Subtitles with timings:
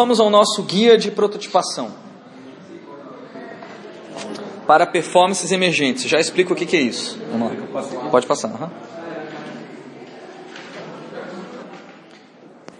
[0.00, 1.92] Vamos ao nosso guia de prototipação
[4.66, 6.04] para performances emergentes.
[6.04, 7.20] Já explico o que, que é isso.
[7.30, 8.08] Vamos lá.
[8.10, 8.48] Pode passar.
[8.48, 8.70] Uhum.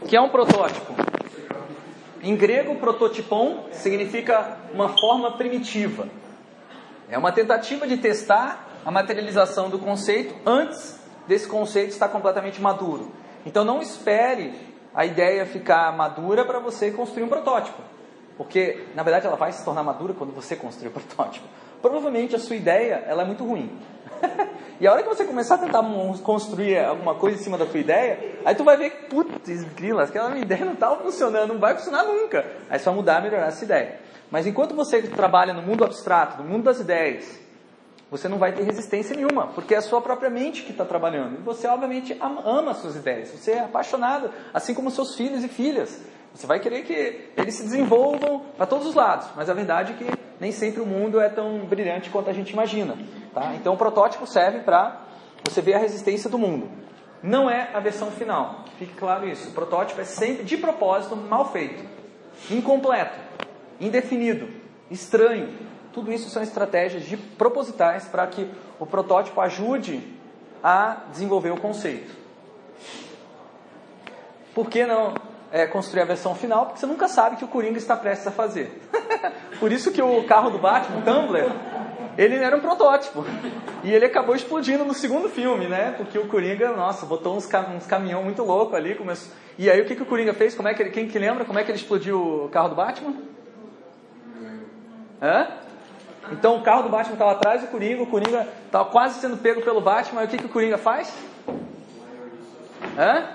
[0.09, 0.95] Que é um protótipo?
[2.23, 6.09] Em grego, prototipon significa uma forma primitiva.
[7.11, 10.99] É uma tentativa de testar a materialização do conceito antes
[11.29, 13.13] desse conceito estar completamente maduro.
[13.45, 14.55] Então não espere
[14.95, 17.81] a ideia ficar madura para você construir um protótipo.
[18.37, 21.47] Porque, na verdade, ela vai se tornar madura quando você construir o protótipo.
[21.83, 23.71] Provavelmente a sua ideia ela é muito ruim.
[24.81, 25.83] e a hora que você começar a tentar
[26.23, 30.37] construir alguma coisa em cima da tua ideia, aí tu vai ver putz, grila, aquela
[30.39, 32.45] ideia não está funcionando, não vai funcionar nunca.
[32.69, 33.99] Aí você vai mudar, melhorar essa ideia.
[34.31, 37.41] Mas enquanto você trabalha no mundo abstrato, no mundo das ideias,
[38.11, 41.39] você não vai ter resistência nenhuma, porque é a sua própria mente que está trabalhando.
[41.39, 45.49] E você, obviamente, ama as suas ideias, você é apaixonado, assim como seus filhos e
[45.49, 46.03] filhas.
[46.35, 49.97] Você vai querer que eles se desenvolvam para todos os lados, mas a verdade é
[49.97, 52.97] que nem sempre o mundo é tão brilhante quanto a gente imagina.
[53.33, 53.55] Tá?
[53.55, 55.03] Então, o protótipo serve para
[55.45, 56.69] você ver a resistência do mundo.
[57.23, 59.51] Não é a versão final, fique claro isso.
[59.51, 61.85] O protótipo é sempre, de propósito, mal feito,
[62.51, 63.19] incompleto,
[63.79, 64.49] indefinido,
[64.91, 65.49] estranho,
[65.93, 70.03] tudo isso são estratégias de propositais para que o protótipo ajude
[70.63, 72.13] a desenvolver o conceito.
[74.55, 75.15] Por que não
[75.53, 76.67] é, construir a versão final?
[76.67, 78.81] Porque você nunca sabe o que o Coringa está prestes a fazer.
[79.59, 81.53] Por isso que o carro do Batman, o Tumblr,
[82.19, 83.25] ele era um protótipo.
[83.83, 85.95] E ele acabou explodindo no segundo filme, né?
[85.97, 88.95] Porque o Coringa, nossa, botou uns, cam uns caminhão muito louco ali.
[88.95, 89.33] Começou...
[89.59, 90.55] E aí o que, que o Coringa fez?
[90.55, 90.91] Como é que ele...
[90.91, 93.15] Quem que lembra como é que ele explodiu o carro do Batman?
[95.23, 95.49] Hã?
[96.33, 99.63] Então o carro do Batman estava atrás do Coringa, o Coringa estava quase sendo pego
[99.63, 101.13] pelo Batman, e o que, que o Coringa faz?
[102.99, 103.29] Hã?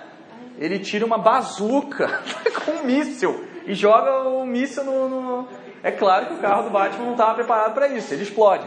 [0.57, 2.21] Ele tira uma bazuca
[2.65, 5.47] com um míssil e joga o míssil no, no...
[5.83, 8.65] É claro que o carro do Batman não estava preparado para isso, ele explode.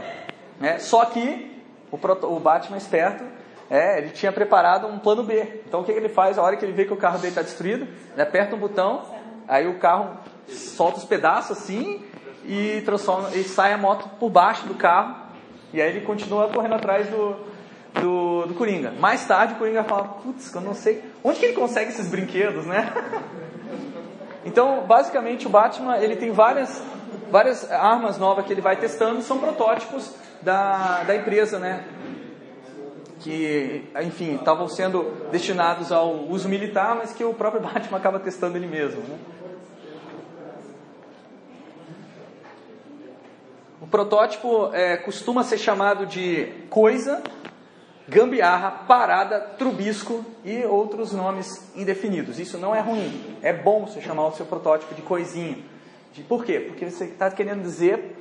[0.61, 0.79] Né?
[0.79, 3.25] Só que o, o Batman esperto,
[3.71, 5.63] é, ele tinha preparado um plano B.
[5.67, 6.39] Então o que, que ele faz?
[6.39, 9.03] A hora que ele vê que o carro dele está destruído, ele aperta um botão,
[9.47, 10.17] aí o carro
[10.49, 12.05] solta os pedaços assim
[12.49, 15.15] e transforma e sai a moto por baixo do carro
[15.73, 17.37] e aí ele continua correndo atrás do,
[18.01, 18.91] do, do Coringa.
[18.99, 22.65] Mais tarde o Coringa fala, putz, eu não sei onde que ele consegue esses brinquedos,
[22.65, 22.91] né?
[24.47, 26.83] então, basicamente o Batman ele tem várias
[27.31, 31.85] várias armas novas que ele vai testando, são protótipos da, da empresa, né?
[33.21, 38.57] Que, enfim, estavam sendo destinados ao uso militar, mas que o próprio Batman acaba testando
[38.57, 39.19] ele mesmo, né?
[43.81, 47.23] O protótipo é, costuma ser chamado de coisa,
[48.09, 52.41] gambiarra, parada, trubisco e outros nomes indefinidos.
[52.41, 53.37] Isso não é ruim.
[53.41, 55.59] É bom você chamar o seu protótipo de coisinha.
[56.13, 56.59] De, por quê?
[56.59, 58.17] Porque você está querendo dizer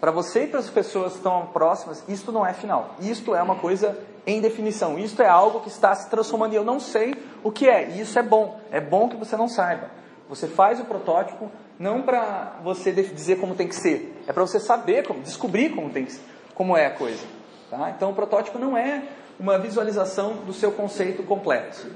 [0.00, 2.94] para você e para as pessoas que estão próximas, isto não é final.
[3.00, 4.98] Isto é uma coisa em definição.
[4.98, 7.90] Isto é algo que está se transformando e eu não sei o que é.
[7.90, 8.60] E isso é bom.
[8.70, 9.90] É bom que você não saiba.
[10.28, 14.58] Você faz o protótipo não para você dizer como tem que ser, é para você
[14.58, 16.18] saber como, descobrir como tem que,
[16.54, 17.24] como é a coisa.
[17.70, 17.92] Tá?
[17.96, 19.04] Então o protótipo não é
[19.38, 21.86] uma visualização do seu conceito completo.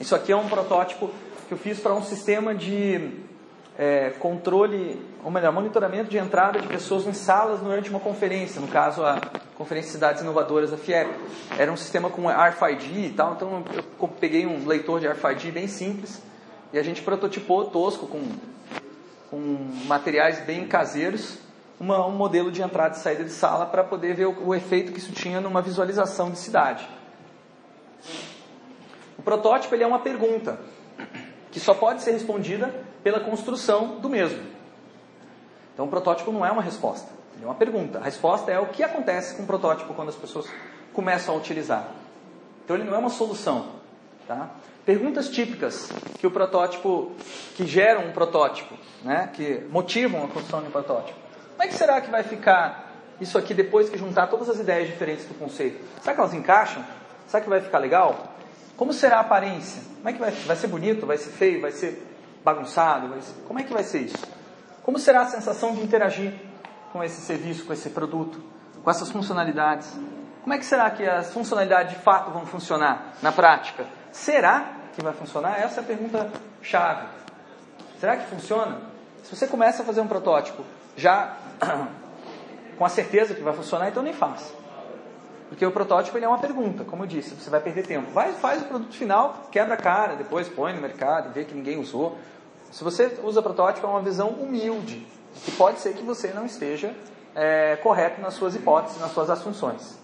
[0.00, 1.10] Isso aqui é um protótipo
[1.46, 3.12] que eu fiz para um sistema de
[3.78, 8.68] é, controle, ou melhor, monitoramento de entrada de pessoas em salas durante uma conferência, no
[8.68, 9.20] caso a
[9.56, 11.08] Conferência de Cidades Inovadoras da FIEP.
[11.56, 15.68] Era um sistema com RFID e tal, então eu peguei um leitor de RFID bem
[15.68, 16.20] simples
[16.76, 18.20] e a gente prototipou tosco com
[19.30, 19.38] com
[19.86, 21.38] materiais bem caseiros,
[21.78, 24.92] uma, um modelo de entrada e saída de sala para poder ver o, o efeito
[24.92, 26.88] que isso tinha numa visualização de cidade.
[29.18, 30.58] O protótipo ele é uma pergunta
[31.50, 32.72] que só pode ser respondida
[33.02, 34.42] pela construção do mesmo.
[35.74, 37.10] Então o protótipo não é uma resposta,
[37.42, 37.98] é uma pergunta.
[37.98, 40.46] A resposta é o que acontece com o protótipo quando as pessoas
[40.92, 41.88] começam a utilizar.
[42.64, 43.76] Então ele não é uma solução.
[44.26, 44.50] Tá?
[44.86, 47.10] Perguntas típicas que o protótipo,
[47.56, 49.28] que geram um protótipo, né?
[49.32, 51.18] que motivam a construção de um protótipo.
[51.50, 54.86] Como é que será que vai ficar isso aqui depois que juntar todas as ideias
[54.86, 55.84] diferentes do conceito?
[56.00, 56.84] Será que elas encaixam?
[57.26, 58.32] Será que vai ficar legal?
[58.76, 59.82] Como será a aparência?
[59.96, 61.04] Como é que vai, vai ser bonito?
[61.04, 61.60] Vai ser feio?
[61.60, 62.06] Vai ser
[62.44, 63.08] bagunçado?
[63.08, 63.34] Vai ser...
[63.48, 64.24] Como é que vai ser isso?
[64.84, 66.32] Como será a sensação de interagir
[66.92, 68.40] com esse serviço, com esse produto,
[68.84, 69.92] com essas funcionalidades?
[70.44, 73.84] Como é que será que as funcionalidades de fato vão funcionar na prática?
[74.12, 75.60] Será que vai funcionar?
[75.60, 76.30] Essa é a pergunta
[76.62, 77.06] chave.
[78.00, 78.80] Será que funciona?
[79.22, 80.64] Se você começa a fazer um protótipo
[80.96, 81.36] já
[82.78, 84.54] com a certeza que vai funcionar, então nem faça.
[85.50, 88.10] Porque o protótipo ele é uma pergunta, como eu disse, você vai perder tempo.
[88.10, 91.78] Vai, faz o produto final, quebra a cara, depois põe no mercado, vê que ninguém
[91.78, 92.16] usou.
[92.72, 95.06] Se você usa protótipo, é uma visão humilde,
[95.44, 96.94] que pode ser que você não esteja
[97.34, 99.98] é, correto nas suas hipóteses, nas suas assunções.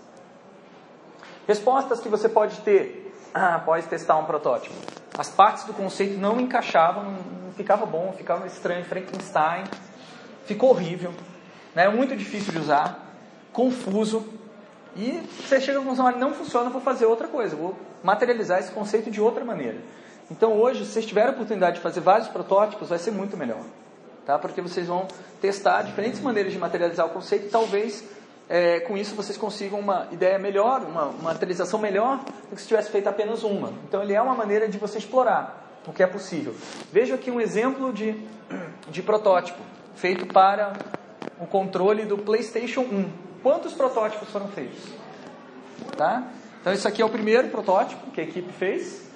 [1.49, 3.02] Respostas que você pode ter
[3.33, 4.75] após testar um protótipo.
[5.17, 9.65] As partes do conceito não encaixavam, não ficava bom, ficava estranho, Frankenstein,
[10.45, 11.13] ficou horrível,
[11.75, 11.89] né?
[11.89, 12.99] muito difícil de usar,
[13.53, 14.27] confuso,
[14.95, 19.11] e você chega à conclusão, não funciona, vou fazer outra coisa, vou materializar esse conceito
[19.11, 19.79] de outra maneira.
[20.31, 23.63] Então hoje, se vocês tiverem a oportunidade de fazer vários protótipos, vai ser muito melhor.
[24.27, 24.39] Tá?
[24.39, 25.09] Porque vocês vão
[25.41, 28.05] testar diferentes maneiras de materializar o conceito e talvez
[28.53, 32.69] é, com isso vocês consigam uma ideia melhor, uma, uma materialização melhor do que se
[32.69, 33.73] tivesse feito apenas uma.
[33.89, 36.55] Então ele é uma maneira de você explorar o que é possível.
[36.93, 38.15] Veja aqui um exemplo de,
[38.91, 39.59] de protótipo
[39.95, 40.75] feito para
[41.41, 43.11] o controle do PlayStation 1.
[43.43, 44.83] Quantos protótipos foram feitos?
[45.97, 46.23] Tá?
[46.61, 49.09] Então isso aqui é o primeiro protótipo que a equipe fez.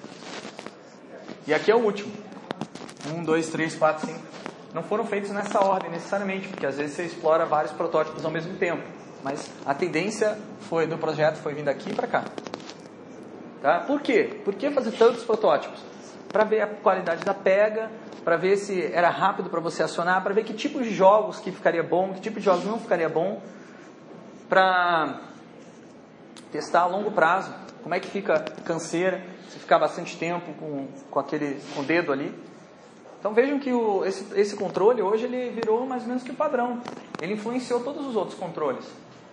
[1.45, 2.11] E aqui é o último.
[3.13, 4.19] Um, dois, três, quatro, cinco.
[4.73, 8.55] Não foram feitos nessa ordem necessariamente, porque às vezes você explora vários protótipos ao mesmo
[8.55, 8.96] tempo.
[9.23, 12.23] Mas a tendência foi do projeto foi vindo aqui para cá.
[13.61, 13.79] Tá?
[13.81, 14.39] Por quê?
[14.45, 15.79] Por que fazer tantos protótipos?
[16.31, 17.89] Para ver a qualidade da pega,
[18.23, 21.51] para ver se era rápido para você acionar, para ver que tipo de jogos que
[21.51, 23.41] ficaria bom, que tipo de jogos não ficaria bom,
[24.49, 25.21] para
[26.51, 27.53] testar a longo prazo,
[27.83, 32.11] como é que fica canseira, se ficar bastante tempo com, com aquele com o dedo
[32.11, 32.33] ali.
[33.19, 36.35] Então vejam que o, esse, esse controle hoje ele virou mais ou menos que o
[36.35, 36.81] padrão.
[37.21, 38.85] Ele influenciou todos os outros controles.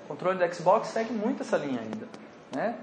[0.05, 2.06] O controle da Xbox segue muito essa linha ainda.
[2.55, 2.75] Né?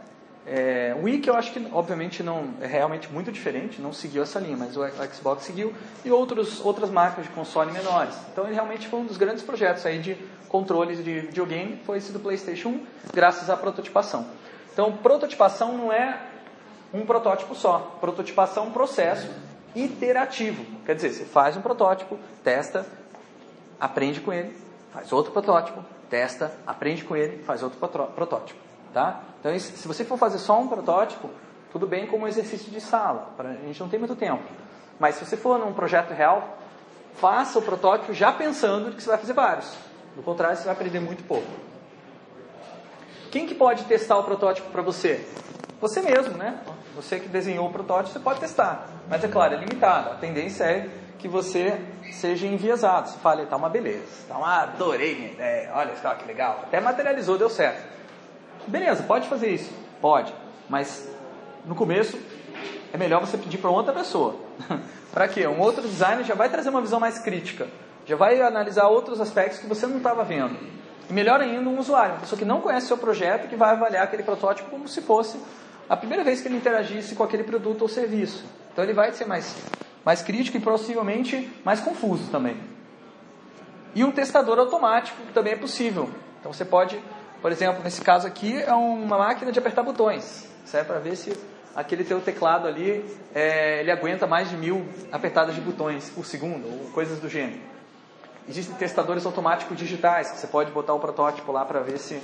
[0.46, 4.24] É, o Wii que eu acho que obviamente não é realmente muito diferente, não seguiu
[4.24, 4.82] essa linha, mas o
[5.14, 5.72] Xbox seguiu
[6.04, 8.16] e outros, outras marcas de console menores.
[8.32, 10.18] Então ele realmente foi um dos grandes projetos aí de
[10.50, 14.26] controles de videogame, foi esse do PlayStation 1, graças à prototipação.
[14.74, 16.20] Então prototipação não é
[16.92, 19.30] um protótipo só, prototipação é um processo
[19.76, 20.66] iterativo.
[20.86, 22.86] Quer dizer, você faz um protótipo, testa,
[23.80, 24.56] aprende com ele,
[24.92, 28.60] faz outro protótipo, testa, aprende com ele, faz outro protótipo.
[28.94, 29.22] Tá?
[29.40, 31.30] Então, se você for fazer só um protótipo,
[31.72, 34.44] tudo bem como exercício de sala, a gente não tem muito tempo.
[35.00, 36.58] Mas se você for num projeto real,
[37.16, 39.74] faça o protótipo já pensando que você vai fazer vários.
[40.16, 41.48] Do contrário, você vai aprender muito pouco.
[43.32, 45.26] Quem que pode testar o protótipo para você?
[45.80, 46.60] Você mesmo, né?
[46.96, 48.90] Você que desenhou o protótipo, você pode testar.
[49.08, 50.12] Mas é claro, é limitado.
[50.12, 50.90] A tendência é
[51.22, 51.80] que você
[52.12, 53.10] seja enviesado.
[53.10, 56.62] Você fale, tá uma beleza, tá uma, adorei minha ideia, olha só que legal.
[56.64, 57.84] Até materializou, deu certo.
[58.68, 59.72] Beleza, pode fazer isso?
[60.02, 60.34] Pode.
[60.68, 61.08] Mas
[61.66, 62.18] no começo
[62.92, 64.36] é melhor você pedir para outra pessoa.
[65.14, 65.48] para quê?
[65.48, 67.68] Um outro designer já vai trazer uma visão mais crítica.
[68.06, 70.58] Já vai analisar outros aspectos que você não estava vendo.
[71.10, 74.04] E melhor ainda, um usuário, uma pessoa que não conhece seu projeto, que vai avaliar
[74.04, 75.38] aquele protótipo como se fosse
[75.88, 78.46] a primeira vez que ele interagisse com aquele produto ou serviço.
[78.72, 79.56] Então ele vai ser mais,
[80.06, 82.58] mais crítico e possivelmente mais confuso também.
[83.94, 86.10] E um testador automático que também é possível.
[86.40, 87.00] Então você pode
[87.42, 90.48] por exemplo, nesse caso aqui é uma máquina de apertar botões.
[90.64, 91.36] Serve para ver se
[91.76, 93.04] aquele teu teclado ali
[93.34, 97.60] é, ele aguenta mais de mil apertadas de botões por segundo ou coisas do gênero.
[98.48, 102.22] Existem testadores automáticos digitais que você pode botar o protótipo lá para ver se,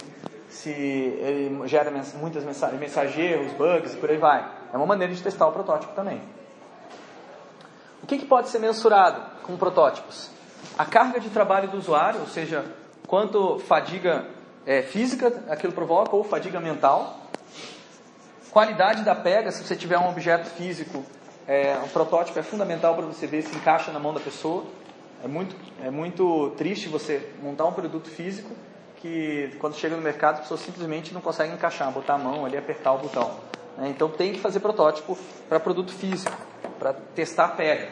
[0.50, 4.47] se ele gera muitas mensagens, mensageiros, bugs e por aí vai.
[4.71, 6.21] É uma maneira de testar o protótipo também.
[8.07, 10.30] O que, que pode ser mensurado com protótipos?
[10.77, 12.64] A carga de trabalho do usuário, ou seja,
[13.06, 14.26] quanto fadiga
[14.66, 17.19] é, física aquilo provoca ou fadiga mental.
[18.49, 21.04] Qualidade da pega, se você tiver um objeto físico,
[21.45, 24.64] é, um protótipo é fundamental para você ver se encaixa na mão da pessoa.
[25.21, 28.56] É muito, é muito triste você montar um produto físico
[29.02, 32.56] que quando chega no mercado a pessoa simplesmente não consegue encaixar, botar a mão ali
[32.56, 33.31] apertar o botão.
[33.78, 33.90] Né?
[33.90, 35.18] Então tem que fazer protótipo
[35.49, 36.31] para produto físico,
[36.77, 37.89] para testar a pega.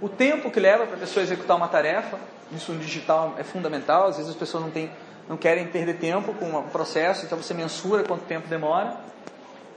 [0.00, 2.18] O tempo que leva para a pessoa executar uma tarefa,
[2.52, 4.90] isso no digital é fundamental, às vezes as pessoas não têm
[5.30, 8.96] não querem perder tempo com o processo, então você mensura quanto tempo demora.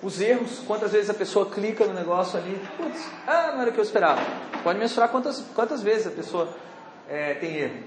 [0.01, 3.73] Os erros, quantas vezes a pessoa clica no negócio ali, putz, ah, não era o
[3.73, 4.19] que eu esperava.
[4.63, 6.49] Pode mensurar quantas, quantas vezes a pessoa
[7.07, 7.83] é, tem erro.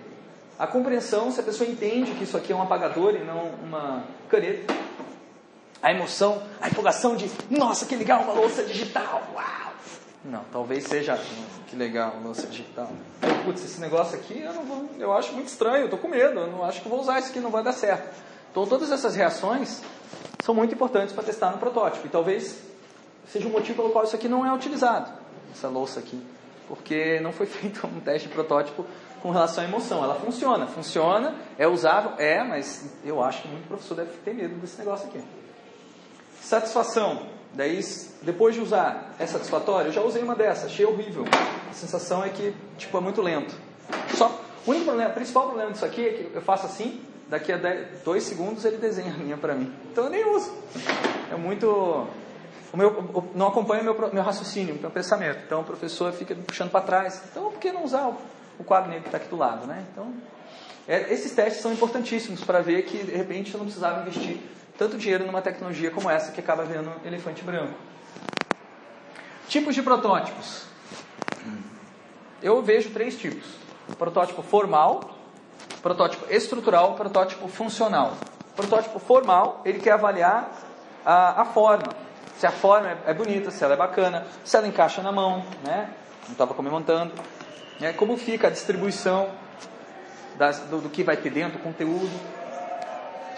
[0.57, 4.05] A compreensão, se a pessoa entende que isso aqui é um apagador e não uma
[4.29, 4.73] caneta.
[5.83, 9.66] A emoção, a empolgação de, nossa, que legal, uma louça digital, uau!
[10.31, 11.17] Não, talvez seja,
[11.69, 12.91] que legal, louça digital.
[13.45, 16.41] Putz, esse negócio aqui eu, não vou, eu acho muito estranho, eu tô com medo,
[16.41, 18.13] eu não acho que vou usar isso aqui, não vai dar certo.
[18.51, 19.83] Então todas essas reações
[20.43, 22.07] são muito importantes para testar no protótipo.
[22.07, 22.59] E talvez
[23.29, 25.13] seja o um motivo pelo qual isso aqui não é utilizado,
[25.53, 26.21] essa louça aqui.
[26.67, 28.85] Porque não foi feito um teste de protótipo
[29.23, 30.03] com relação à emoção.
[30.03, 34.57] Ela funciona, funciona, é usável, é, mas eu acho que muito professor deve ter medo
[34.57, 35.23] desse negócio aqui.
[36.41, 37.36] Satisfação.
[37.57, 37.81] Daí,
[38.21, 39.89] depois de usar, é satisfatório?
[39.89, 41.25] Eu já usei uma dessa, achei horrível.
[41.71, 43.55] A sensação é que, tipo, é muito lento.
[44.15, 47.51] Só, o único problema, o principal problema disso aqui é que eu faço assim, daqui
[47.51, 47.59] a
[48.05, 49.73] 2 segundos ele desenha a linha para mim.
[49.91, 50.53] Então eu nem uso.
[51.33, 51.67] É muito.
[52.73, 55.39] O meu, o, não acompanha meu, meu raciocínio, meu pensamento.
[55.47, 57.23] Então o professor fica puxando para trás.
[57.31, 58.19] Então por que não usar o,
[58.59, 59.83] o quadro negro que está aqui do lado, né?
[59.93, 60.13] Então,
[60.87, 64.41] é, esses testes são importantíssimos para ver que de repente eu não precisava investir
[64.79, 67.75] tanto dinheiro numa tecnologia como essa que acaba vendo elefante branco.
[69.49, 70.65] Tipos de protótipos.
[72.43, 73.47] Eu vejo três tipos:
[73.99, 75.17] protótipo formal,
[75.83, 78.17] protótipo estrutural, protótipo funcional.
[78.55, 80.51] Protótipo formal, ele quer avaliar
[81.05, 81.93] a, a forma,
[82.39, 85.45] se a forma é, é, bonita, se ela é bacana, se ela encaixa na mão,
[85.63, 85.91] né?
[86.25, 87.13] Não estava comentando.
[87.79, 87.93] Né?
[87.93, 89.29] Como fica a distribuição
[90.37, 92.11] das, do, do, que vai ter dentro, o conteúdo.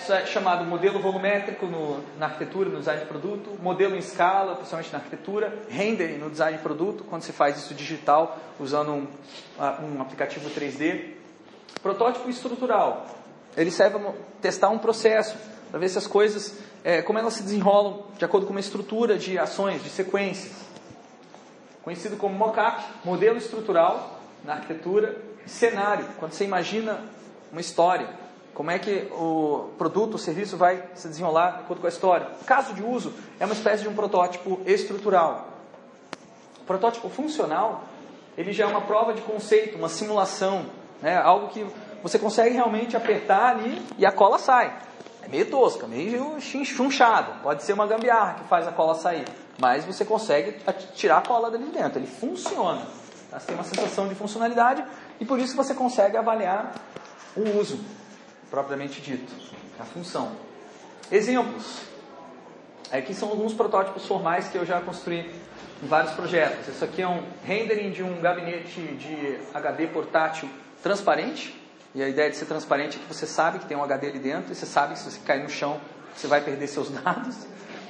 [0.08, 4.92] É chamado modelo volumétrico no, na arquitetura, no design de produto, modelo em escala, principalmente
[4.92, 9.06] na arquitetura, render no design de produto, quando se faz isso digital, usando um,
[9.82, 11.14] um aplicativo 3D.
[11.82, 13.06] Protótipo estrutural,
[13.56, 15.36] ele serve para testar um processo,
[15.70, 19.18] para ver se as coisas, é, como elas se desenrolam de acordo com uma estrutura
[19.18, 20.56] de ações, de sequências.
[21.82, 27.00] Conhecido como mockup, modelo estrutural na arquitetura, cenário, quando você imagina
[27.50, 28.08] uma história,
[28.58, 32.26] como é que o produto, o serviço vai se desenrolar de acordo com a história.
[32.44, 35.46] Caso de uso é uma espécie de um protótipo estrutural.
[36.60, 37.84] O protótipo funcional,
[38.36, 40.66] ele já é uma prova de conceito, uma simulação,
[41.00, 41.16] né?
[41.16, 41.64] algo que
[42.02, 44.76] você consegue realmente apertar ali e a cola sai.
[45.22, 47.40] É meio tosca, meio chunchado.
[47.44, 49.24] Pode ser uma gambiarra que faz a cola sair.
[49.56, 50.56] Mas você consegue
[50.94, 52.00] tirar a cola dali dentro.
[52.00, 52.82] Ele funciona.
[53.30, 54.84] Você tem uma sensação de funcionalidade
[55.20, 56.74] e por isso você consegue avaliar
[57.36, 57.78] o uso,
[58.50, 59.32] propriamente dito,
[59.78, 60.32] a função.
[61.10, 61.82] Exemplos.
[62.90, 65.30] Aqui são alguns protótipos formais que eu já construí
[65.82, 66.68] em vários projetos.
[66.68, 70.48] Isso aqui é um rendering de um gabinete de HD portátil
[70.82, 71.54] transparente.
[71.94, 74.18] E a ideia de ser transparente é que você sabe que tem um HD ali
[74.18, 75.80] dentro e você sabe que se você cair no chão
[76.14, 77.36] você vai perder seus dados.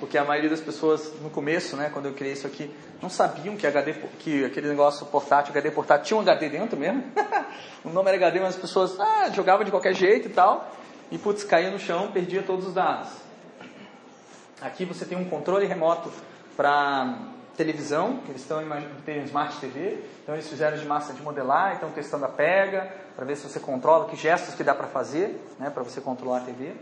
[0.01, 3.57] Porque a maioria das pessoas, no começo, né, quando eu criei isso aqui, não sabiam
[3.57, 7.05] que, HD, que aquele negócio portátil, HD portátil, tinha um HD dentro mesmo.
[7.85, 10.71] o nome era HD, mas as pessoas ah, jogavam de qualquer jeito e tal.
[11.11, 13.09] E, putz, caía no chão, perdia todos os dados.
[14.61, 16.13] Aqui você tem um controle remoto
[16.57, 17.19] para
[17.57, 18.63] televisão, eles estão
[19.05, 23.25] tem Smart TV, então eles fizeram de massa de modelar, estão testando a pega, para
[23.25, 26.41] ver se você controla, que gestos que dá para fazer, né, para você controlar a
[26.43, 26.73] TV.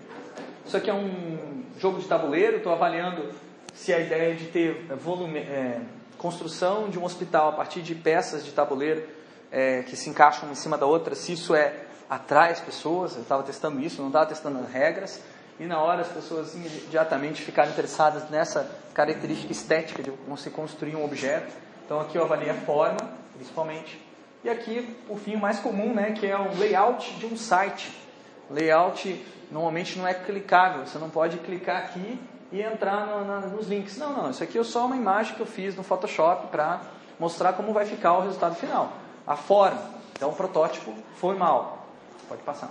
[0.66, 3.30] Isso aqui é um jogo de tabuleiro, estou avaliando
[3.72, 5.80] se a ideia de ter volume, é,
[6.18, 9.04] construção de um hospital a partir de peças de tabuleiro
[9.52, 11.72] é, que se encaixam em cima da outra, se isso é
[12.10, 13.14] atrai as pessoas.
[13.14, 15.22] Eu estava testando isso, não estava testando as regras.
[15.60, 20.96] E na hora as pessoas imediatamente ficaram interessadas nessa característica estética de como se construir
[20.96, 21.52] um objeto.
[21.84, 22.98] Então aqui eu avaliei a forma,
[23.36, 24.04] principalmente.
[24.42, 28.05] E aqui, por fim, o mais comum, né, que é o layout de um site.
[28.50, 32.20] Layout normalmente não é clicável, você não pode clicar aqui
[32.52, 33.96] e entrar no, na, nos links.
[33.96, 36.80] Não, não, isso aqui é só uma imagem que eu fiz no Photoshop para
[37.18, 38.92] mostrar como vai ficar o resultado final.
[39.26, 41.86] A forma, então o protótipo formal.
[42.28, 42.70] Pode passar.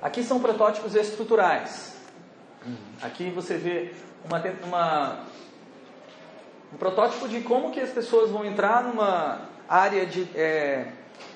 [0.00, 1.96] Aqui são protótipos estruturais.
[3.02, 3.94] Aqui você vê
[4.24, 5.18] uma, uma,
[6.72, 10.88] um protótipo de como que as pessoas vão entrar numa área de é,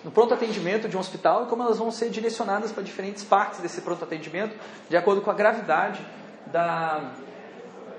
[0.05, 3.61] no pronto atendimento de um hospital e como elas vão ser direcionadas para diferentes partes
[3.61, 4.57] desse pronto atendimento
[4.89, 6.01] de acordo com a gravidade
[6.47, 7.13] da,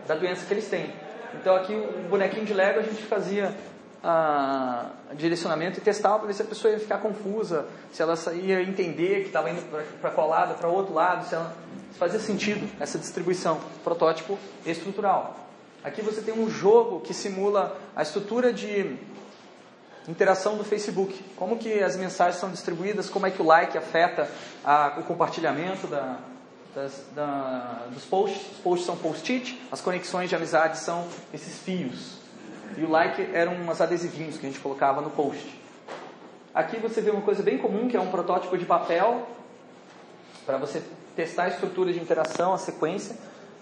[0.07, 0.93] da doença que eles têm.
[1.35, 3.55] Então aqui o bonequinho de Lego a gente fazia
[4.03, 8.15] a, a direcionamento e testava para ver se a pessoa ia ficar confusa, se ela
[8.33, 9.61] ia entender que estava indo
[10.01, 11.55] para qual lado, para outro lado, se, ela,
[11.91, 15.37] se fazia sentido essa distribuição, protótipo estrutural.
[15.83, 18.97] Aqui você tem um jogo que simula a estrutura de
[20.07, 21.23] interação do Facebook.
[21.35, 24.29] Como que as mensagens são distribuídas, como é que o like afeta
[24.63, 26.17] a, o compartilhamento da,
[26.73, 28.51] das, da, dos posts.
[28.51, 32.19] Os posts são post-it, as conexões de amizade são esses fios.
[32.77, 35.59] E o like eram uns adesivinhos que a gente colocava no post.
[36.53, 39.27] Aqui você vê uma coisa bem comum, que é um protótipo de papel,
[40.45, 40.81] para você
[41.15, 43.15] testar a estrutura de interação, a sequência,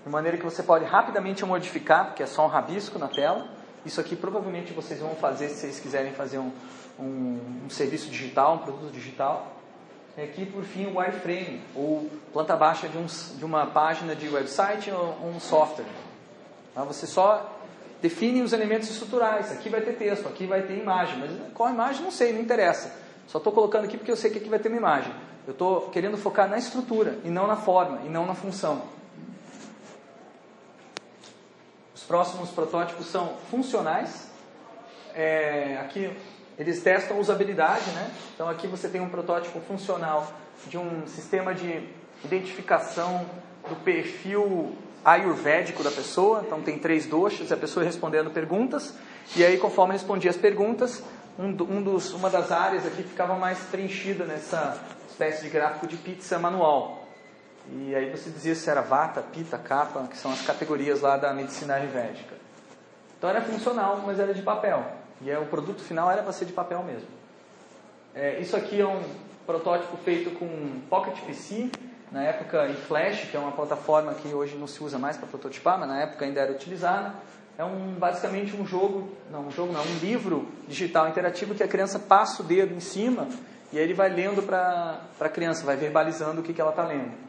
[0.03, 4.00] de maneira que você pode rapidamente modificar, porque é só um rabisco na tela isso
[4.01, 6.51] aqui provavelmente vocês vão fazer se vocês quiserem fazer um,
[7.00, 9.55] um, um serviço digital, um produto digital.
[10.17, 14.27] E aqui, por fim, o wireframe, ou planta baixa de, um, de uma página de
[14.27, 15.86] website ou um software.
[16.75, 16.83] Tá?
[16.83, 17.57] Você só
[18.01, 19.51] define os elementos estruturais.
[19.51, 21.17] Aqui vai ter texto, aqui vai ter imagem.
[21.19, 22.03] Mas qual imagem?
[22.03, 22.93] Não sei, não interessa.
[23.27, 25.13] Só estou colocando aqui porque eu sei que aqui vai ter uma imagem.
[25.48, 28.83] Eu estou querendo focar na estrutura e não na forma, e não na função.
[32.09, 34.27] Próximos protótipos são funcionais.
[35.13, 36.11] É, aqui
[36.57, 38.11] eles testam usabilidade, né?
[38.33, 40.27] Então aqui você tem um protótipo funcional
[40.65, 41.87] de um sistema de
[42.25, 43.27] identificação
[43.69, 44.75] do perfil
[45.05, 46.41] ayurvédico da pessoa.
[46.43, 48.95] Então tem três doshas, a pessoa respondendo perguntas.
[49.35, 51.03] E aí, conforme respondia as perguntas,
[51.37, 55.95] um, um dos, uma das áreas aqui ficava mais preenchida nessa espécie de gráfico de
[55.95, 56.98] pizza manual.
[57.71, 61.33] E aí você dizia se era vata, pita, capa, que são as categorias lá da
[61.33, 62.35] medicina ayurvédica.
[63.17, 64.83] Então era funcional, mas era de papel.
[65.21, 67.07] E aí, o produto final era para ser de papel mesmo.
[68.15, 69.03] É, isso aqui é um
[69.45, 70.47] protótipo feito com
[70.89, 71.69] Pocket PC,
[72.11, 75.27] na época em Flash, que é uma plataforma que hoje não se usa mais para
[75.27, 77.13] prototipar, mas na época ainda era utilizada.
[77.57, 81.67] É um, basicamente um jogo, não um jogo não, um livro digital interativo que a
[81.67, 83.27] criança passa o dedo em cima
[83.73, 86.83] e aí ele vai lendo para a criança, vai verbalizando o que, que ela está
[86.83, 87.28] lendo.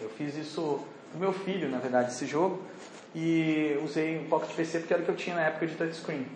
[0.00, 0.80] Eu fiz isso
[1.14, 2.62] o meu filho, na verdade, esse jogo,
[3.14, 6.26] e usei o Pocket PC porque era o que eu tinha na época de touchscreen.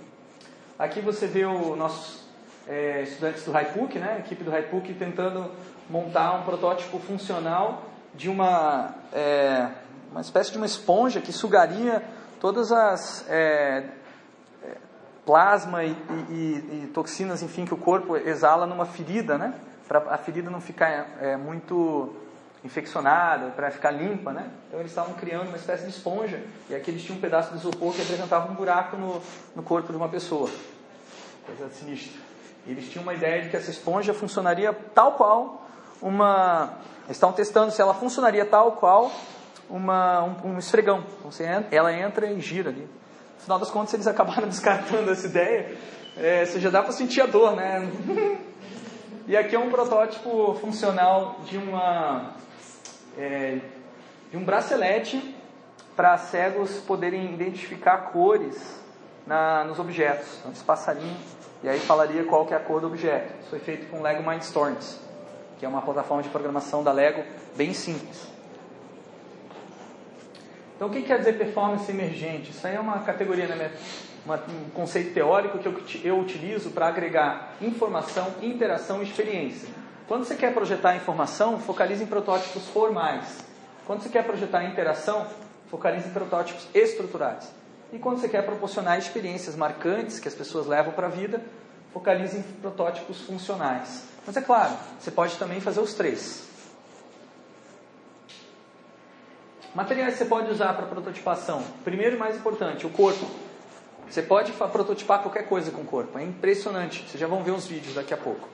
[0.79, 2.27] Aqui você vê os nossos
[2.69, 5.51] é, estudantes do HiPook, né, a equipe do HiPook tentando
[5.89, 7.85] montar um protótipo funcional
[8.15, 9.69] de uma, é,
[10.11, 12.03] uma espécie de uma esponja que sugaria
[12.41, 13.85] todas as é,
[14.63, 14.77] é
[15.25, 15.97] plasma e,
[16.31, 16.35] e,
[16.85, 19.55] e, toxinas, enfim, que o corpo exala numa ferida, né,
[19.89, 22.15] para a ferida não ficar é, muito
[22.67, 24.51] infeccionada, para ficar limpa, né?
[24.69, 27.59] Então eles estavam criando uma espécie de esponja e aqui eles tinham um pedaço de
[27.59, 29.23] isopor que representava um buraco no,
[29.55, 30.51] no corpo de uma pessoa.
[31.47, 32.21] Coisa sinistra.
[32.67, 35.67] E eles tinham uma ideia de que essa esponja funcionaria tal qual
[36.03, 36.75] uma.
[37.05, 39.13] Eles estavam testando se ela funcionaria tal qual
[39.71, 41.05] uma, um, um esfregão.
[41.19, 42.83] Então você entra, ela entra e gira ali.
[42.83, 45.77] No final das contas, eles acabaram descartando essa ideia.
[46.17, 47.89] É, você já dá para sentir a dor, né?
[49.29, 52.35] e aqui é um protótipo funcional de uma
[53.17, 53.59] é,
[54.31, 55.35] de um bracelete
[55.95, 58.81] para cegos poderem identificar cores
[59.27, 60.39] na, nos objetos.
[60.41, 61.17] Então, passarinho,
[61.63, 63.33] e aí falaria qual que é a cor do objeto.
[63.41, 65.01] Isso foi feito com Lego Mindstorms,
[65.59, 67.25] que é uma plataforma de programação da Lego
[67.57, 68.29] bem simples.
[70.77, 72.51] Então, o que quer dizer performance emergente?
[72.51, 73.73] Isso aí é uma categoria, né,
[74.27, 79.71] uma, um conceito teórico que eu, eu utilizo para agregar informação, interação e experiência.
[80.09, 83.45] Quando você quer projetar informação, focalize em protótipos formais.
[83.87, 85.27] Quando você quer projetar interação,
[85.69, 87.53] focalize em protótipos estruturais.
[87.93, 91.43] E quando você quer proporcionar experiências marcantes que as pessoas levam para a vida,
[91.93, 94.05] focalize em protótipos funcionais.
[94.25, 96.47] Mas é claro, você pode também fazer os três.
[99.75, 101.63] Materiais que você pode usar para prototipação.
[101.85, 103.27] Primeiro e mais importante, o corpo.
[104.09, 106.17] Você pode prototipar qualquer coisa com o corpo.
[106.17, 107.05] É impressionante.
[107.09, 108.49] Vocês já vão ver uns vídeos daqui a pouco.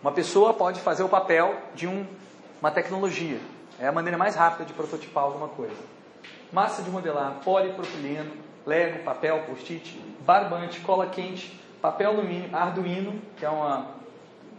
[0.00, 2.06] Uma pessoa pode fazer o papel de um,
[2.60, 3.40] uma tecnologia.
[3.80, 5.74] É a maneira mais rápida de prototipar alguma coisa.
[6.52, 8.30] Massa de modelar, polipropileno,
[8.64, 13.86] Lego, papel, post-it, barbante, cola quente, papel alumínio, Arduino, que é uma,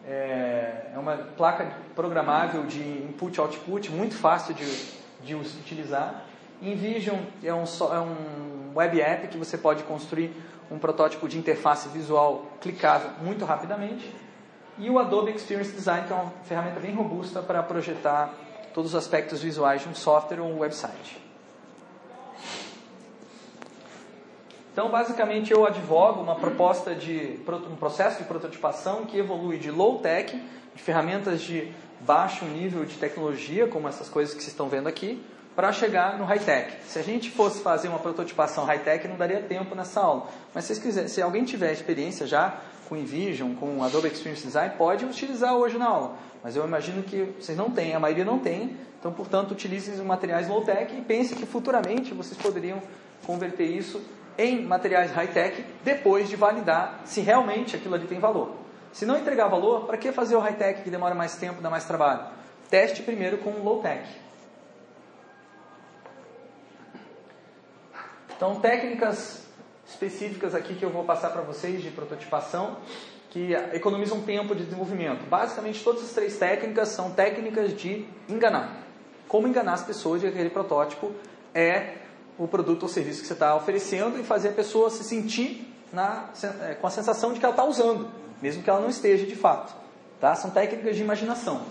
[0.05, 4.65] é, é uma placa programável de input-output, muito fácil de,
[5.23, 6.25] de utilizar.
[6.61, 10.33] InVision é um, é um web app que você pode construir
[10.69, 14.13] um protótipo de interface visual clicável muito rapidamente.
[14.79, 18.33] E o Adobe Experience Design, que é uma ferramenta bem robusta para projetar
[18.73, 21.19] todos os aspectos visuais de um software ou um website.
[24.71, 27.37] Então, basicamente, eu advogo uma proposta de
[27.69, 30.41] um processo de prototipação que evolui de low-tech,
[30.73, 35.21] de ferramentas de baixo nível de tecnologia, como essas coisas que vocês estão vendo aqui,
[35.53, 36.77] para chegar no high-tech.
[36.87, 40.27] Se a gente fosse fazer uma prototipação high-tech, não daria tempo nessa aula.
[40.53, 45.55] Mas se, se alguém tiver experiência já com InVision, com Adobe Experience Design, pode utilizar
[45.55, 46.15] hoje na aula.
[46.43, 48.75] Mas eu imagino que vocês não têm, a maioria não tem.
[48.99, 52.81] Então, portanto, utilizem os materiais low-tech e pense que futuramente vocês poderiam
[53.25, 54.01] converter isso
[54.37, 58.55] em materiais high-tech depois de validar se realmente aquilo ali tem valor.
[58.91, 61.85] Se não entregar valor, para que fazer o high-tech que demora mais tempo, dá mais
[61.85, 62.23] trabalho?
[62.69, 64.09] Teste primeiro com low-tech.
[68.35, 69.48] Então, técnicas
[69.89, 72.77] específicas aqui que eu vou passar para vocês de prototipação
[73.29, 75.27] que economizam tempo de desenvolvimento.
[75.29, 78.83] Basicamente, todas as três técnicas são técnicas de enganar.
[79.27, 81.11] Como enganar as pessoas de que aquele protótipo
[81.53, 81.95] é
[82.37, 86.29] o produto ou serviço que você está oferecendo e fazer a pessoa se sentir na,
[86.61, 88.07] é, com a sensação de que ela está usando,
[88.41, 89.75] mesmo que ela não esteja de fato.
[90.19, 90.33] Tá?
[90.35, 91.61] São técnicas de imaginação.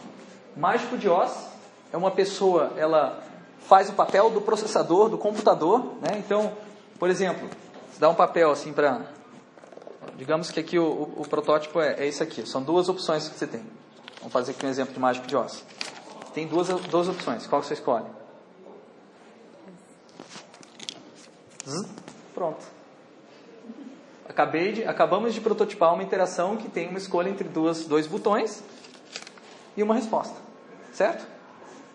[0.56, 1.48] Mágico de Oz
[1.92, 3.22] é uma pessoa, ela
[3.66, 5.94] faz o papel do processador, do computador.
[6.00, 6.18] Né?
[6.18, 6.52] Então,
[6.98, 7.48] por exemplo,
[7.98, 9.02] dá um papel assim para.
[10.16, 12.46] Digamos que aqui o, o, o protótipo é, é esse aqui.
[12.48, 13.62] São duas opções que você tem.
[14.18, 15.64] Vamos fazer aqui um exemplo de mágico de osso.
[16.34, 17.46] Tem duas, duas opções.
[17.46, 18.06] Qual você escolhe?
[21.66, 21.88] Zzz,
[22.34, 22.64] pronto.
[24.28, 28.62] Acabei de, acabamos de prototipar uma interação que tem uma escolha entre duas, dois botões
[29.76, 30.36] e uma resposta.
[30.92, 31.26] Certo?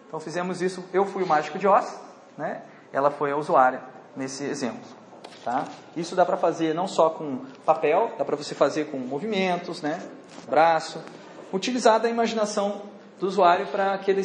[0.08, 2.00] Então fizemos isso, eu fui o mágico de Oz,
[2.38, 2.63] né?
[2.92, 3.82] ela foi a usuária
[4.16, 5.03] nesse exemplo.
[5.43, 5.65] Tá?
[5.95, 10.01] Isso dá para fazer não só com papel, dá para você fazer com movimentos, né?
[10.47, 11.01] braço,
[11.51, 12.84] utilizar a imaginação
[13.19, 14.23] do usuário para que ele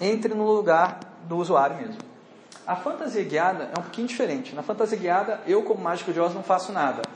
[0.00, 1.98] entre no lugar do usuário mesmo.
[2.66, 4.54] A fantasia guiada é um pouquinho diferente.
[4.54, 7.02] Na fantasia guiada, eu como mágico de Oz não faço nada.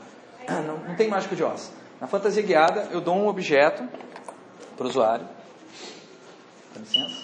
[0.65, 1.71] Não, não tem mágico de Oz.
[1.99, 3.87] Na fantasia guiada, eu dou um objeto
[4.75, 5.25] para o usuário.
[6.73, 7.23] Com licença.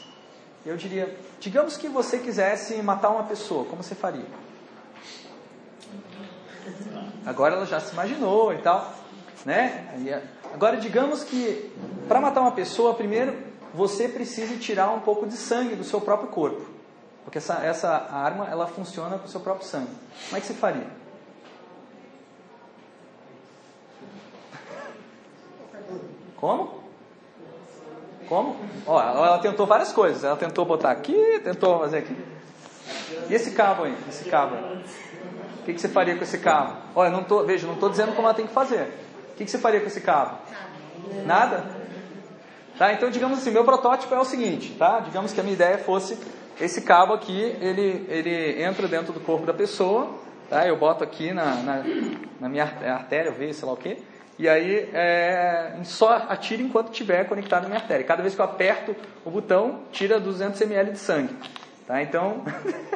[0.63, 4.25] Eu diria, digamos que você quisesse matar uma pessoa, como você faria?
[7.27, 8.93] Agora ela já se imaginou e tal,
[9.45, 10.21] né?
[10.53, 11.73] Agora digamos que
[12.07, 13.35] para matar uma pessoa, primeiro
[13.73, 16.65] você precisa tirar um pouco de sangue do seu próprio corpo,
[17.25, 19.91] porque essa, essa arma ela funciona com o seu próprio sangue.
[20.29, 20.87] Como é que você faria?
[26.37, 26.81] Como?
[28.29, 28.55] Como?
[28.85, 30.23] Ó, ela tentou várias coisas.
[30.23, 32.15] Ela tentou botar aqui, tentou fazer aqui.
[33.29, 33.97] E esse cabo aí?
[34.07, 34.83] Esse cabo aí?
[35.67, 36.77] Que, que você faria com esse cabo?
[36.95, 38.84] Olha, não tô, veja, não estou dizendo como ela tem que fazer.
[39.34, 40.38] O que, que você faria com esse cabo?
[41.25, 41.65] Nada?
[42.77, 42.93] Tá?
[42.93, 45.01] Então, digamos assim, meu protótipo é o seguinte, tá?
[45.01, 46.17] Digamos que a minha ideia fosse
[46.62, 50.10] esse cabo aqui, ele, ele entra dentro do corpo da pessoa,
[50.49, 50.65] tá?
[50.65, 51.84] Eu boto aqui na, na,
[52.39, 53.97] na minha artéria, veia, sei lá o quê.
[54.39, 58.06] E aí é, só atira enquanto estiver conectado na minha artéria.
[58.06, 61.36] Cada vez que eu aperto o botão, tira 200 ml de sangue.
[61.86, 62.01] Tá?
[62.01, 62.45] Então,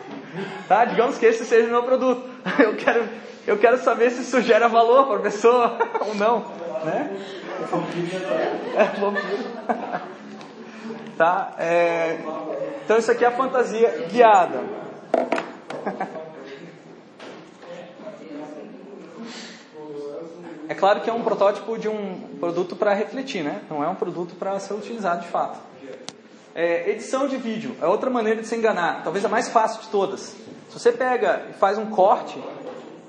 [0.70, 0.86] tá?
[0.86, 2.31] digamos que esse seja o meu produto.
[2.60, 3.08] Eu quero,
[3.48, 5.78] eu quero saber se isso gera valor para a pessoa
[6.08, 6.46] ou não.
[6.84, 7.10] Né?
[8.76, 8.86] É,
[11.18, 11.54] tá?
[11.58, 12.20] É,
[12.84, 14.60] então isso aqui é a fantasia guiada.
[20.68, 23.62] É claro que é um protótipo de um produto para refletir, né?
[23.70, 25.60] Não é um produto para ser utilizado de fato.
[26.56, 29.90] É, edição de vídeo é outra maneira de se enganar, talvez a mais fácil de
[29.90, 30.36] todas.
[30.72, 32.42] Se você pega e faz um corte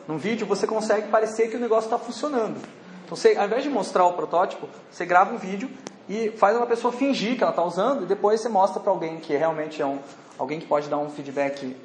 [0.07, 2.61] num vídeo, você consegue parecer que o negócio está funcionando.
[3.05, 5.70] Então, você, ao invés de mostrar o protótipo, você grava um vídeo
[6.09, 9.18] e faz uma pessoa fingir que ela está usando e depois você mostra para alguém
[9.18, 9.98] que realmente é um,
[10.38, 11.77] alguém que pode dar um feedback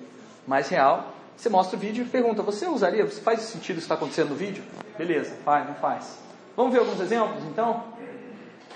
[0.47, 3.05] mais real você mostra o vídeo e pergunta: você usaria?
[3.05, 4.63] Você faz sentido o que está acontecendo no vídeo?
[4.97, 6.17] Beleza, faz, não faz.
[6.55, 7.83] Vamos ver alguns exemplos então?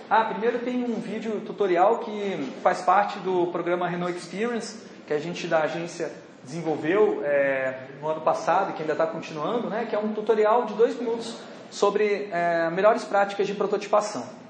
[0.08, 5.18] Ah, primeiro tem um vídeo tutorial que faz parte do programa Renault Experience, que a
[5.18, 6.12] gente da agência
[6.43, 10.65] desenvolveu é, no ano passado e que ainda está continuando, né, que é um tutorial
[10.65, 11.36] de dois minutos
[11.69, 14.40] sobre é, melhores práticas de prototipação.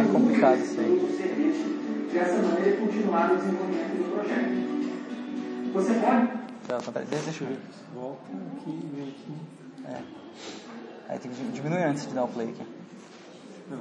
[0.00, 2.08] É complicado isso aí.
[2.12, 5.72] Dessa maneira, continuar o desenvolvimento do projeto.
[5.72, 6.42] Você pode.
[6.68, 7.58] Tá, tá, deixa eu ver.
[7.94, 8.20] Volta
[8.56, 9.32] aqui e vem aqui.
[9.86, 10.02] É.
[11.08, 12.66] Aí tem que diminuir antes de dar o play aqui.
[13.70, 13.80] Não.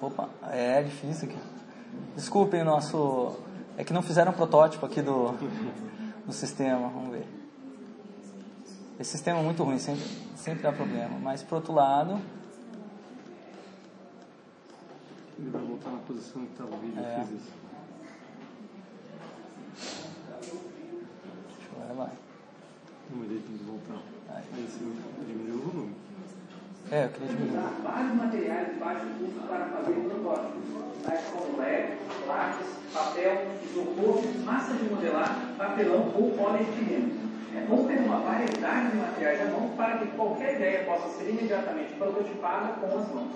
[0.00, 1.38] Opa, é difícil aqui.
[2.16, 3.38] Desculpem o nosso.
[3.76, 5.32] É que não fizeram um protótipo aqui do,
[6.26, 6.88] do sistema.
[6.88, 7.39] Vamos ver.
[9.00, 10.04] Esse sistema é muito ruim, sempre,
[10.36, 11.18] sempre dá problema.
[11.18, 12.20] Mas por outro lado.
[15.38, 17.20] Ele vai voltar na posição que estava o vídeo, É.
[17.20, 17.50] eu fiz isso.
[21.72, 22.10] Agora vai.
[23.10, 24.02] Não, mas ele tem que voltar.
[24.28, 24.44] Aí.
[24.54, 25.94] Aí você diminuiu o volume.
[26.90, 27.82] É, eu queria diminuir.
[27.82, 30.62] vários materiais de baixo custo para fazer protótipos,
[31.04, 37.29] tais como LED, lápis, papel, isopor, massa de modelar, papelão ou poliestireno.
[37.52, 41.30] É bom ter uma variedade de materiais à mão para que qualquer ideia possa ser
[41.30, 43.34] imediatamente prototipada com as mãos.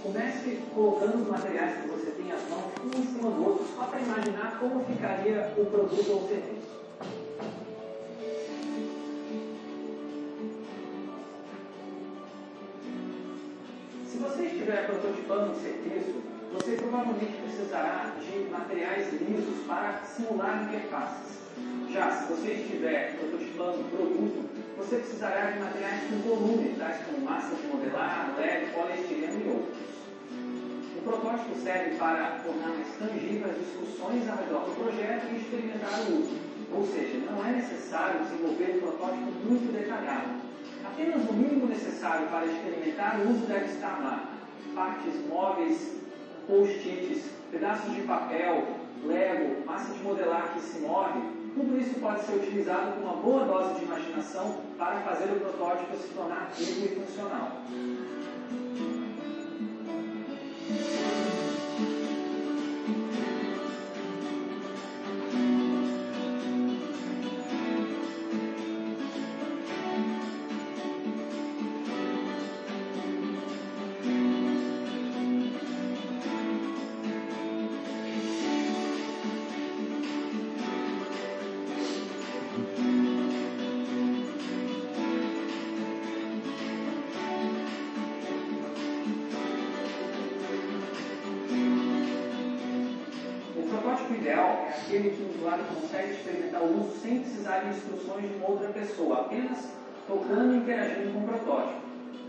[0.00, 3.86] Comece colocando os materiais que você tem às mãos um em cima do outro, só
[3.86, 6.78] para imaginar como ficaria o produto ou serviço.
[14.06, 16.27] Se você estiver prototipando um serviço,
[16.68, 21.38] você provavelmente precisará de materiais lisos para simular interfaces.
[21.90, 27.24] Já se você estiver prototipando um produto, você precisará de materiais com volume, tais como
[27.24, 29.78] massa de modelar, LED, poliestireno e outros.
[30.98, 36.00] O protótipo serve para tornar mais tangível as discussões ao redor do projeto e experimentar
[36.00, 36.36] o uso.
[36.70, 40.32] Ou seja, não é necessário desenvolver um protótipo muito detalhado.
[40.84, 44.34] Apenas o mínimo necessário para experimentar o uso deve estar lá.
[44.74, 45.98] Partes móveis,
[46.48, 48.66] post-its, pedaços de papel,
[49.04, 51.20] lego, massa de modelar que se move,
[51.54, 55.96] tudo isso pode ser utilizado com uma boa dose de imaginação para fazer o protótipo
[55.96, 57.52] se tornar vivo e funcional.
[94.88, 98.68] Aquele que o usuário consegue experimentar o uso sem precisar de instruções de uma outra
[98.68, 99.68] pessoa, apenas
[100.06, 101.80] tocando e interagindo com o protótipo.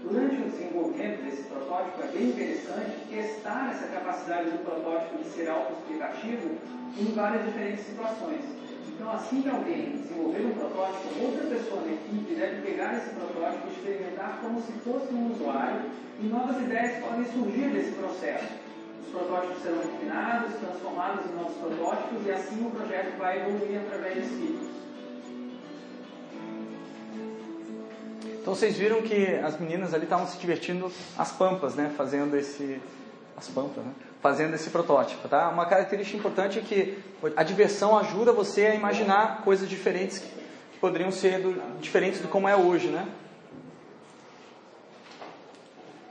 [0.03, 5.49] Durante o desenvolvimento desse protótipo, é bem interessante testar essa capacidade do protótipo de ser
[5.49, 6.49] autoexplicativo
[6.97, 8.43] em várias diferentes situações.
[8.87, 13.67] Então, assim que alguém desenvolver um protótipo, outra pessoa na equipe deve pegar esse protótipo
[13.67, 15.81] e experimentar como se fosse um usuário,
[16.19, 18.58] e novas ideias podem surgir desse processo.
[19.09, 24.15] Os protótipos serão refinados, transformados em novos protótipos, e assim o projeto vai evoluir através
[24.15, 24.69] de ciclos.
[28.39, 31.91] Então vocês viram que as meninas ali estavam se divertindo às pampas, né?
[31.97, 32.79] Fazendo esse.
[33.35, 33.91] As pampas, né?
[34.21, 35.49] Fazendo esse protótipo, tá?
[35.49, 36.99] Uma característica importante é que
[37.35, 42.47] a diversão ajuda você a imaginar coisas diferentes que poderiam ser do, diferentes de como
[42.47, 43.07] é hoje, né?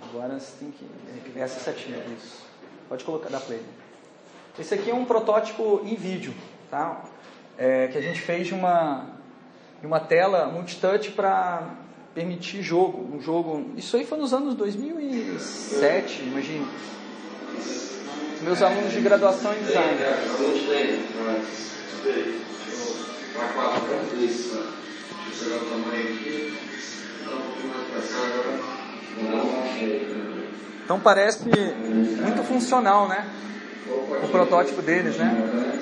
[0.03, 1.39] Agora você tem que.
[1.39, 2.48] Essa setinha, isso.
[2.89, 3.61] Pode colocar, da play.
[4.59, 6.35] Esse aqui é um protótipo em vídeo,
[6.71, 7.05] tá?
[7.57, 9.07] É, que a gente fez de uma,
[9.81, 11.75] de uma tela multitouch para
[12.15, 13.73] permitir jogo, um jogo.
[13.77, 16.67] Isso aí foi nos anos 2007, imagine.
[18.43, 19.99] Meus alunos de graduação em design.
[30.89, 33.27] Então parece muito funcional, né?
[34.25, 35.79] O protótipo deles, né?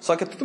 [0.00, 0.44] Só que é tudo